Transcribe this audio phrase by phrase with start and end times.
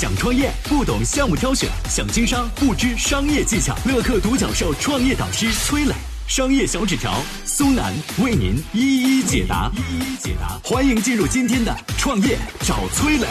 [0.00, 3.76] 想创业不懂项目挑选，想经商不知商业技巧。
[3.84, 5.92] 乐客独角兽创业导师崔磊，
[6.26, 7.92] 商业小纸条苏南
[8.24, 9.70] 为您一一解答。
[9.76, 13.26] 一一解答，欢迎进入今天的创业找崔磊。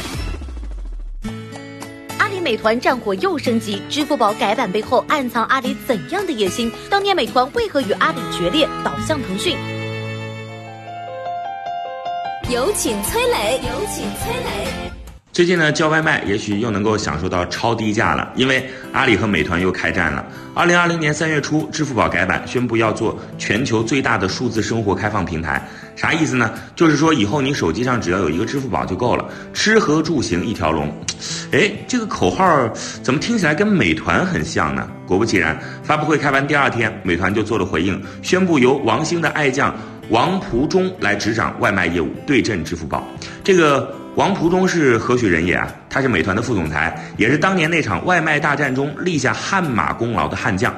[2.19, 6.71] 阿里美团战火又升级，支付宝改版背后暗藏阿里怎样的野心？
[6.87, 9.57] 当年美团为何与阿里决裂，倒向腾讯？
[12.47, 14.88] 有请崔磊，有请崔磊。
[15.39, 20.25] 最近呢，叫外卖也许又能够享受到超低价了，因为阿里和美团又开战了。
[20.53, 26.51] 二零二零年三月初，支付宝改版宣布要做全球最大的数字生活开放平台，啥意思呢？
[26.75, 30.93] 就是说以后你手机上只要有一个支付宝就够了，吃喝住行一条龙。
[31.53, 32.69] 哎，这个口号
[33.01, 34.85] 怎么听起来跟美团很像呢？
[35.07, 39.73] 果不其然，发布会开完第二天，美团就做了回应，宣布由王兴的爱将
[40.09, 43.07] 王蒲忠来执掌外卖业务，对阵支付宝。
[43.41, 43.95] 这个。
[44.19, 45.65] 王蒲忠是何许人也啊？
[45.89, 50.75] 他是美团的副总裁，也是当年那场外卖大战中立下汗马功劳的悍将。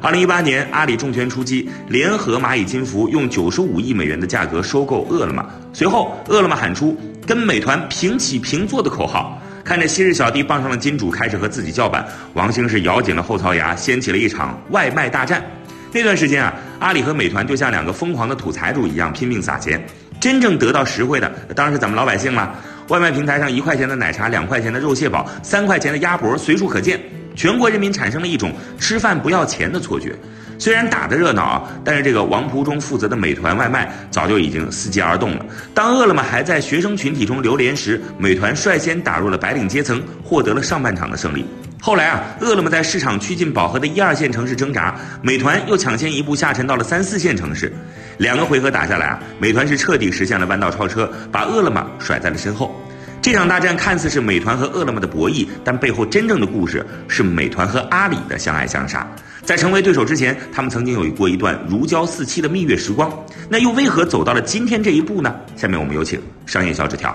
[0.00, 5.44] 二零一八年，阿里重拳出击，联合蚂蚁金服，用九十五亿美元的价格收购饿了么。
[5.72, 9.42] 随后，饿了么喊出“跟美团平起平坐”的口号。
[9.64, 15.42] 看着昔日小弟傍上了金主，开始和自己叫板，王兴是咬紧了后槽牙，掀起了一场外卖大战。
[15.90, 19.84] 那段时间啊，阿里和美团就像两个疯狂的土财主一样拼命撒钱，
[20.20, 22.54] 真正得到实惠的当然是咱们老百姓了。
[22.88, 27.00] 外卖平台上一块钱的奶茶、两块钱的肉蟹堡、三块钱的鸭脖随处可见，
[27.34, 30.14] 全国人民产生了一种吃饭不要钱的错觉。
[30.56, 35.44] 虽然打得热闹啊，但是这个王蒲忠负责的美团外卖早就已经伺机而动了。
[35.74, 41.44] 当饿了么还在学生群体中流连时，美团率先打入了白领阶层，获得了上半场的胜利。
[41.84, 47.70] 后来啊，饿了么在市场趋近饱和的一二线城市挣扎，美团又抢先一步下沉到了三四线城市。
[48.16, 52.74] 两个回合打下来啊，美团是彻底实现了弯道超车，把饿了么甩在了身后。
[53.20, 59.06] 这场大战看似是美团和饿了么的博弈，但背后真正的故事是美团和阿里的相爱相杀。
[59.42, 63.12] 在成为对手之前，他们曾经有过一段如胶似漆的蜜月时光。
[63.46, 65.34] 那又为何走到了今天这一步呢？
[65.54, 67.14] 下面我们有请商业小纸条。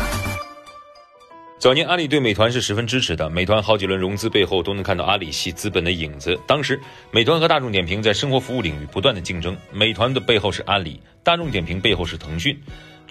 [1.61, 6.35] 早年阿里对美团是十分支持的，美团好几轮融资背后都能看到阿里系资本的影子。
[6.47, 12.59] 当时，美团和大众点评在生活服务领域不断的竞争，美团的背后是阿里，大众点评背后是腾讯。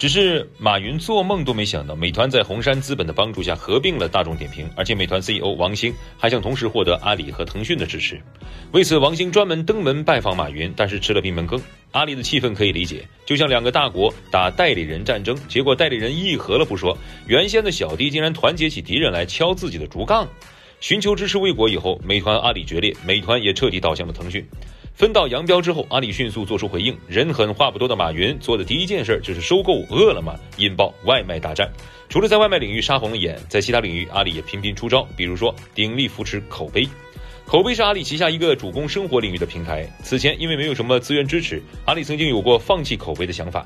[0.01, 8.19] 只是马云做梦都没想到，美团在红杉资本的帮助下合并了大众点评，而且美团 CEO 王兴还想同时获得阿里和腾讯的支持。
[8.71, 11.61] 为此，王兴专门登门拜访马云，但是吃了闭门羹。
[11.91, 16.97] 阿里的气氛可以理解，就像两个大国打代理人战争，结果代理人议和了不说，
[17.27, 20.27] 原先的小弟竟然团结起敌人来敲自己的竹杠。
[20.79, 24.43] 寻求支持未果以后，美团阿里决裂，美团也彻底倒向了腾讯。
[24.93, 26.95] 分道扬镳之后，阿里迅速做出回应。
[27.07, 31.67] 人狠话不多的马云做的第一件事就是收购饿了么，引爆外卖大战。
[32.07, 35.07] 除了在外卖领域杀红了眼，在其他领域阿里也频频出招。
[35.15, 36.87] 比如说鼎力扶持口碑，
[37.47, 39.89] 口碑是阿里旗下一个主攻生活领域的平台。
[40.03, 43.65] 此前因为没有什么资源支持，阿里曾经有过放弃口碑的想法。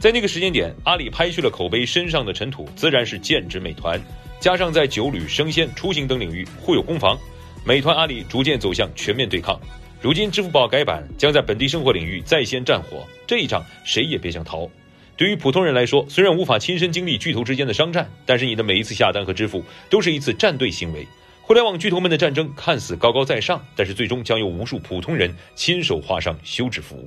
[0.00, 4.00] 在那个时间点，阿里拍去了口碑身上的尘土，自然是剑指美团。
[4.40, 7.16] 加上在酒旅、生鲜、出行等领域互有攻防，
[7.64, 9.58] 美团阿里逐渐走向全面对抗。
[10.04, 14.68] 如今，支付宝改版将在本地生活领域再掀战火，这一仗谁也别想逃。
[15.16, 21.08] 对于普通人来说，虽然无法亲身经历巨头之间的商战，但是你的每一次下单和支付都是一次战队行为。
[21.40, 27.06] 互联网巨头们的战争看似高高在上，但是最终将由无数普通人亲手画上休止符。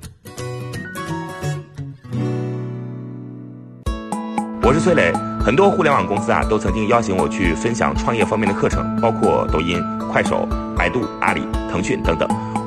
[4.60, 12.28] 我是崔磊，很多互联网公司啊都曾经邀请我去分享创业方面的课程，包括抖音、快手、百度、阿里、腾讯等等。